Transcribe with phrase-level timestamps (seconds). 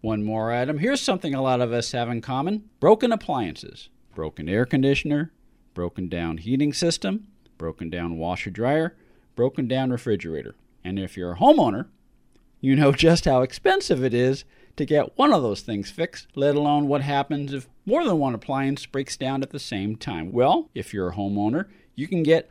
[0.00, 0.78] One more item.
[0.78, 5.30] Here's something a lot of us have in common broken appliances, broken air conditioner,
[5.74, 7.26] broken down heating system,
[7.58, 8.96] broken down washer dryer,
[9.36, 10.54] broken down refrigerator.
[10.82, 11.88] And if you're a homeowner,
[12.60, 14.44] you know just how expensive it is
[14.76, 18.34] to get one of those things fixed, let alone what happens if more than one
[18.34, 20.32] appliance breaks down at the same time.
[20.32, 22.50] Well, if you're a homeowner, you can get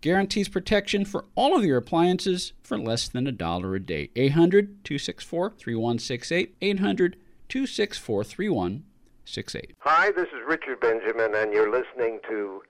[0.00, 4.10] guarantees protection for all of your appliances for less than a dollar a day.
[4.16, 6.56] 800 264 3168.
[6.60, 7.16] 800
[7.48, 9.74] 264 3168.
[9.80, 12.62] Hi, this is Richard Benjamin, and you're listening to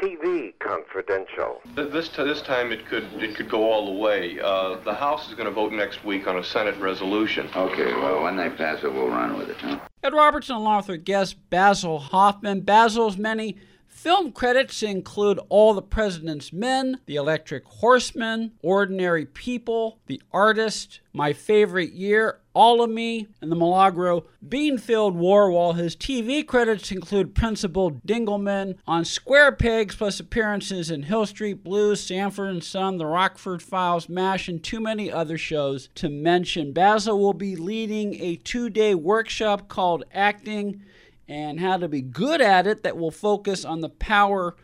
[0.00, 1.60] TV Confidential.
[1.74, 4.38] This this time it could it could go all the way.
[4.40, 7.48] Uh, the House is going to vote next week on a Senate resolution.
[7.54, 9.78] Okay, well, when they pass it, we'll run with it, huh?
[10.02, 12.60] Ed Robertson, along with our guest Basil Hoffman.
[12.60, 13.58] Basil's many
[13.90, 21.34] Film credits include All the President's Men, The Electric Horseman, Ordinary People, The Artist, My
[21.34, 27.34] Favorite Year, All of Me, and The Milagro Beanfield War, while his TV credits include
[27.34, 33.06] Principal Dingleman on Square Pegs, plus appearances in Hill Street Blues, Sanford and Son, The
[33.06, 36.72] Rockford Files, MASH, and too many other shows to mention.
[36.72, 40.84] Basil will be leading a two day workshop called Acting
[41.30, 44.56] and how to be good at it that will focus on the power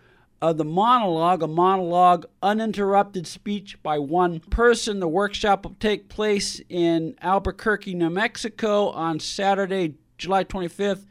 [0.42, 4.98] of the monologue, a monologue, uninterrupted speech by one person.
[4.98, 11.06] The workshop will take place in Albuquerque, New Mexico on Saturday, July 25th,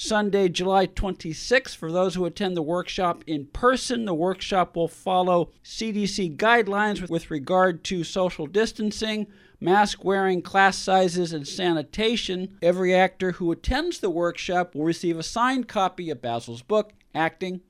[0.00, 1.76] Sunday, July 26th.
[1.76, 7.30] For those who attend the workshop in person, the workshop will follow CDC guidelines with
[7.30, 9.26] regard to social distancing
[9.60, 12.56] mask wearing, class sizes, and sanitation.
[12.62, 17.60] Every actor who attends the workshop will receive a signed copy of Basil's book, Acting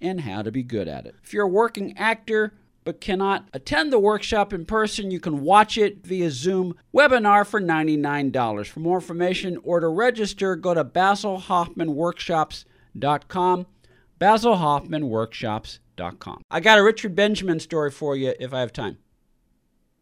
[0.00, 1.16] and How to Be Good at It.
[1.24, 2.54] If you're a working actor,
[2.84, 7.60] but cannot attend the workshop in person, you can watch it via Zoom webinar for
[7.60, 8.66] $99.
[8.66, 13.66] For more information or to register, go to basilhoffmanworkshops.com.
[14.20, 16.42] basilhoffmanworkshops.com.
[16.50, 18.98] I got a Richard Benjamin story for you if I have time.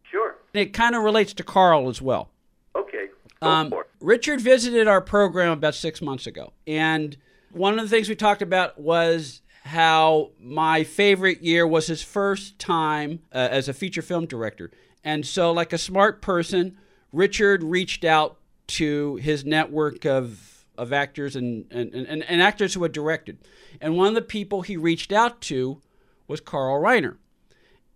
[0.03, 0.35] Sure.
[0.53, 2.29] It kind of relates to Carl as well.
[2.75, 3.07] Okay.
[3.41, 6.53] Um, Richard visited our program about six months ago.
[6.67, 7.17] And
[7.51, 12.59] one of the things we talked about was how my favorite year was his first
[12.59, 14.71] time uh, as a feature film director.
[15.03, 16.77] And so, like a smart person,
[17.11, 18.37] Richard reached out
[18.67, 23.39] to his network of, of actors and, and, and, and actors who had directed.
[23.81, 25.81] And one of the people he reached out to
[26.27, 27.17] was Carl Reiner.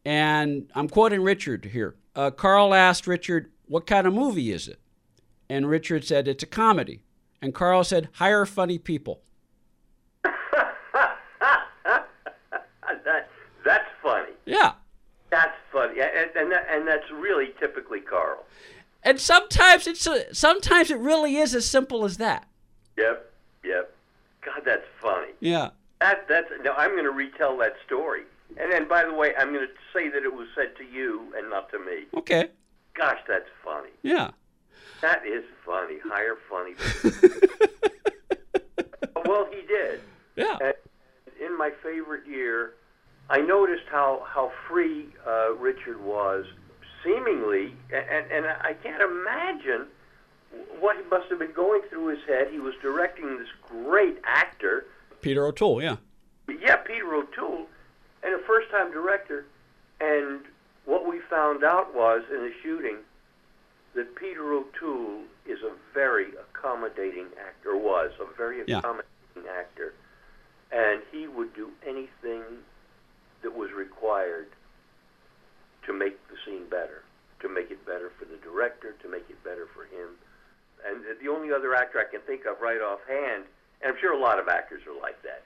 [0.06, 4.80] And I'm quoting Richard here uh, Carl asked Richard, What kind of movie is it?
[5.48, 7.04] And Richard said, It's a comedy.
[7.42, 9.22] And Carl said, Hire funny people.
[10.24, 11.20] that,
[13.64, 14.34] that's funny.
[14.48, 14.74] Yeah.
[15.30, 16.00] That's funny.
[16.00, 18.46] And, and, that, and that's really typically Carl.
[19.04, 22.48] And sometimes it's a, sometimes it really is as simple as that.
[22.98, 23.32] Yep,
[23.64, 23.96] yep.
[24.44, 25.34] God, that's funny.
[25.40, 25.70] Yeah.
[26.00, 28.24] That that's now I'm going to retell that story.
[28.60, 31.34] And then, by the way, I'm going to say that it was said to you
[31.38, 32.06] and not to me.
[32.16, 32.50] Okay.
[32.94, 33.90] Gosh, that's funny.
[34.04, 34.32] Yeah.
[35.02, 35.98] That is funny.
[36.04, 36.74] Hire funny.
[39.26, 40.02] well, he did.
[40.36, 40.58] Yeah.
[40.62, 40.74] And
[41.40, 42.74] in my favorite year,
[43.30, 46.46] I noticed how how free uh, Richard was,
[47.04, 49.88] seemingly, and and I can't imagine
[50.80, 52.48] what he must have been going through his head.
[52.52, 54.86] He was directing this great actor,
[55.22, 55.82] Peter O'Toole.
[55.82, 55.98] Yeah.
[56.48, 57.68] Yeah, Peter O'Toole
[58.24, 59.46] and a first time director.
[60.00, 60.42] And
[60.86, 62.98] what we found out was in the shooting
[63.96, 69.08] that Peter O'Toole is a very accommodating actor, was a very accommodating
[69.44, 69.52] yeah.
[69.60, 69.94] actor.
[70.72, 72.44] And he would do anything
[73.42, 73.70] that was
[74.28, 74.48] required
[75.86, 77.04] to make the scene better,
[77.42, 80.10] to make it better for the director, to make it better for him.
[80.86, 83.46] And the only other actor I can think of right offhand,
[83.82, 85.44] and I'm sure a lot of actors are like that,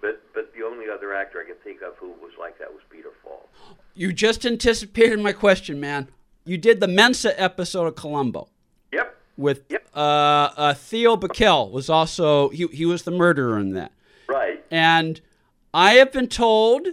[0.00, 2.82] but but the only other actor I can think of who was like that was
[2.90, 3.48] Peter Falk.
[3.94, 6.08] You just anticipated my question, man.
[6.44, 8.48] You did the Mensa episode of Columbo.
[8.92, 9.16] Yep.
[9.36, 9.86] With yep.
[9.94, 13.92] Uh, uh, Theo Bikel was also he he was the murderer in that.
[14.28, 14.64] Right.
[14.70, 15.20] And
[15.72, 16.88] I have been told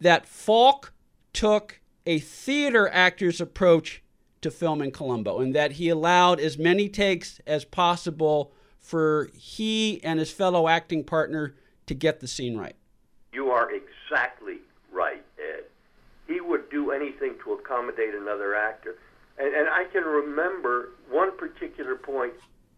[0.00, 0.92] that Falk
[1.32, 4.02] took a theater actor's approach
[4.42, 10.20] to filming Columbo, and that he allowed as many takes as possible for he and
[10.20, 11.54] his fellow acting partner
[11.86, 12.76] to get the scene right.
[13.32, 14.58] You are exactly
[14.92, 15.64] right, Ed.
[16.28, 18.96] He would do anything to accommodate another actor.
[19.38, 22.34] And, and I can remember one particular point.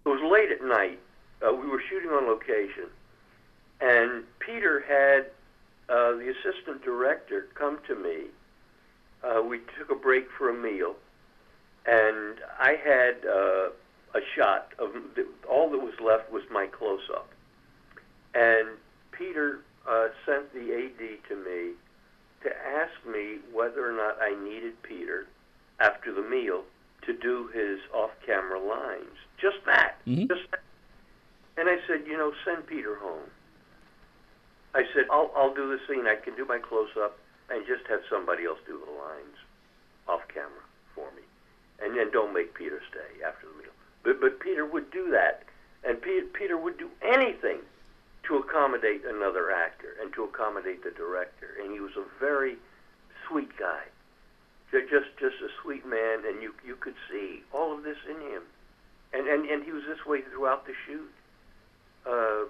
[0.07, 0.99] It was late at night.
[1.47, 2.87] Uh, we were shooting on location.
[3.81, 5.27] And Peter had
[5.89, 8.27] uh, the assistant director come to me.
[9.23, 10.95] Uh, we took a break for a meal.
[11.87, 13.71] And I had uh,
[14.15, 17.31] a shot of the, all that was left was my close up.
[18.35, 18.69] And
[19.13, 21.73] Peter uh, sent the AD to me
[22.43, 25.27] to ask me whether or not I needed Peter
[25.81, 26.63] after the meal
[27.07, 29.17] to do his off-camera lines.
[29.41, 29.97] Just that.
[30.07, 30.27] Mm-hmm.
[30.27, 30.61] Just that.
[31.57, 33.31] And I said, you know, send Peter home.
[34.79, 36.07] I said, I'll I'll do the scene.
[36.07, 37.19] I can do my close-up
[37.51, 39.39] and just have somebody else do the lines
[40.07, 40.63] off camera
[40.95, 41.23] for me,
[41.83, 43.75] and then don't make Peter stay after the meal.
[44.05, 45.43] But but Peter would do that,
[45.83, 47.59] and Peter Peter would do anything
[48.29, 51.57] to accommodate another actor and to accommodate the director.
[51.61, 52.57] And he was a very
[53.27, 53.83] sweet guy,
[54.71, 58.43] just just a sweet man, and you you could see all of this in him.
[59.13, 61.11] And and and he was this way throughout the shoot.
[62.07, 62.45] Uh,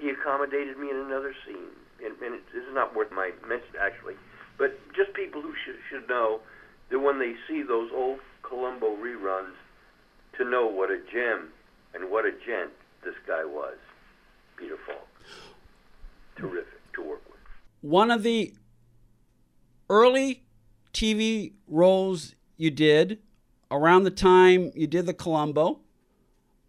[0.00, 1.70] he accommodated me in another scene,
[2.04, 4.14] and, and it, this is not worth my mention actually,
[4.58, 6.40] but just people who should should know
[6.90, 9.54] that when they see those old Columbo reruns,
[10.38, 11.50] to know what a gem
[11.94, 12.70] and what a gent
[13.04, 13.76] this guy was,
[14.56, 15.06] Peter Falk.
[16.36, 17.40] Terrific to work with.
[17.82, 18.54] One of the
[19.88, 20.42] early
[20.92, 23.18] TV roles you did
[23.70, 25.80] around the time you did the Columbo,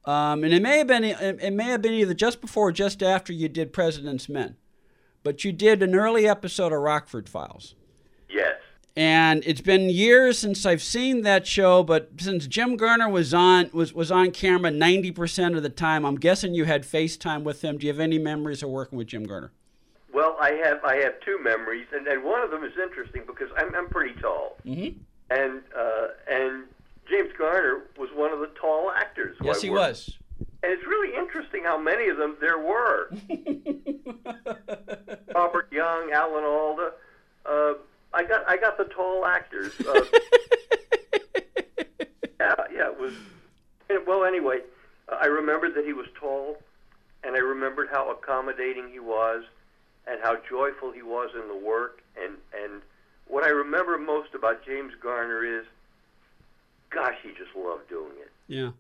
[0.06, 3.02] um, and it may have been it, may have been either just before or just
[3.04, 4.56] after you did President's Men,
[5.24, 7.76] but you did an early episode of Rockford Files.
[8.30, 8.56] Yes.
[8.98, 13.70] And it's been years since I've seen that show, but since Jim Garner was on
[13.72, 17.64] was, was on camera ninety percent of the time, I'm guessing you had FaceTime with
[17.64, 17.78] him.
[17.78, 19.52] Do you have any memories of working with Jim Garner?
[20.14, 23.48] Well, I have I have two memories, and, and one of them is interesting because
[23.56, 25.00] I'm I'm pretty tall, Mm-hmm.
[25.30, 26.64] and
[27.10, 29.31] James Garner was one of the tall actors.
[29.31, 30.18] who I Yes, he worked was.
[30.64, 33.10] And it's really interesting how many of them there were.
[35.34, 36.92] Robert Young, Alan Alda.
[37.46, 37.74] Uh,
[38.14, 39.74] I got I got the tall actors.
[39.80, 39.94] Uh,
[42.40, 43.14] yeah, yeah, it was.
[44.06, 44.60] Well, anyway,
[45.10, 46.58] uh, I remembered that he was tall,
[47.24, 49.44] and I remembered how accommodating he was,
[50.08, 52.02] and how joyful he was in the work.
[52.22, 52.82] And and
[53.28, 55.66] what I remember most about James Garner is,
[56.90, 58.72] gosh, he just loved doing it Yeah.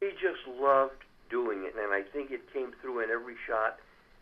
[0.00, 3.78] He just loved doing it, and I think it came through in every shot.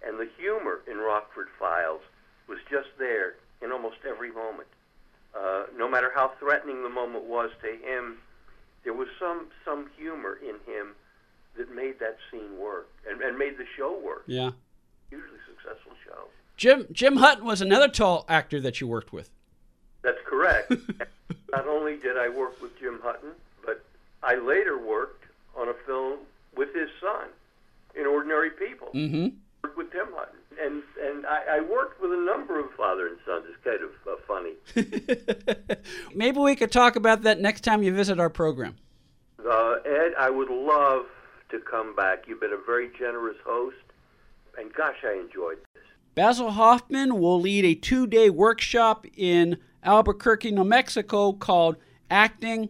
[0.06, 2.02] And the humor in Rockford Files
[2.48, 4.68] was just there in almost every moment.
[5.34, 8.18] Uh, no matter how threatening the moment was to him,
[8.84, 10.94] there was some some humor in him
[11.56, 14.22] that made that scene work and, and made the show work.
[14.26, 14.50] Yeah.
[15.10, 16.28] Hugely successful show.
[16.56, 19.30] Jim Jim Hutton was another tall actor that you worked with.
[20.02, 20.72] That's correct.
[21.52, 23.30] Not only did I work with Jim Hutton,
[23.64, 23.84] but
[24.22, 25.24] I later worked
[25.58, 26.20] on a film
[26.56, 27.28] with his son
[27.98, 28.88] in Ordinary People.
[28.94, 29.28] Mm-hmm.
[29.64, 33.18] Worked with Tim Hutton, and and I, I worked with a number of father and
[33.26, 33.44] sons.
[33.48, 35.76] It's kind of uh, funny.
[36.14, 38.76] Maybe we could talk about that next time you visit our program.
[39.44, 41.06] Uh, Ed, I would love
[41.50, 42.28] to come back.
[42.28, 43.76] You've been a very generous host,
[44.56, 45.82] and gosh, I enjoyed this.
[46.14, 51.76] Basil Hoffman will lead a two day workshop in Albuquerque, New Mexico called
[52.10, 52.68] Acting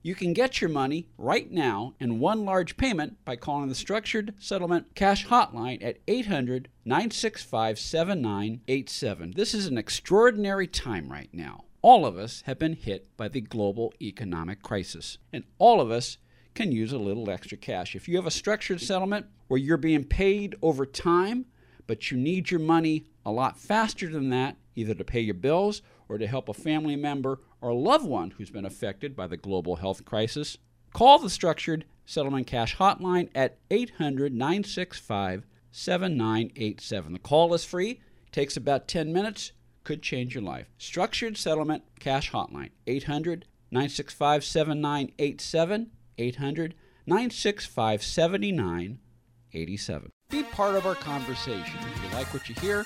[0.01, 4.34] you can get your money right now in one large payment by calling the Structured
[4.39, 9.34] Settlement Cash Hotline at 800 965 7987.
[9.36, 11.65] This is an extraordinary time right now.
[11.82, 16.18] All of us have been hit by the global economic crisis, and all of us
[16.56, 17.96] can use a little extra cash.
[17.96, 21.46] If you have a structured settlement where you're being paid over time,
[21.88, 25.82] but you need your money a lot faster than that, either to pay your bills
[26.08, 29.38] or to help a family member or a loved one who's been affected by the
[29.38, 30.58] global health crisis,
[30.94, 37.13] call the Structured Settlement Cash Hotline at 800 965 7987.
[37.13, 38.01] The call is free,
[38.32, 39.51] takes about 10 minutes,
[39.84, 40.68] could change your life.
[40.78, 45.92] Structured Settlement Cash Hotline 800 965 7987.
[46.18, 46.75] 800
[47.06, 50.12] 965 7987.
[50.30, 51.63] Be part of our conversation.
[51.63, 52.86] If you like what you hear,